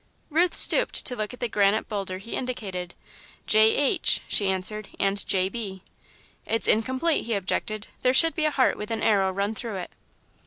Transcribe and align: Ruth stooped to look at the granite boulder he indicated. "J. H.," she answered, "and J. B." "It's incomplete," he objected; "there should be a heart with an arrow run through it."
Ruth 0.31 0.55
stooped 0.55 1.05
to 1.05 1.15
look 1.15 1.31
at 1.31 1.39
the 1.41 1.47
granite 1.47 1.87
boulder 1.87 2.17
he 2.17 2.33
indicated. 2.35 2.95
"J. 3.45 3.75
H.," 3.75 4.21
she 4.27 4.49
answered, 4.49 4.89
"and 4.99 5.23
J. 5.27 5.47
B." 5.47 5.83
"It's 6.43 6.67
incomplete," 6.67 7.27
he 7.27 7.35
objected; 7.35 7.85
"there 8.01 8.11
should 8.15 8.33
be 8.33 8.45
a 8.45 8.49
heart 8.49 8.77
with 8.77 8.89
an 8.89 9.03
arrow 9.03 9.31
run 9.31 9.53
through 9.53 9.75
it." 9.75 9.91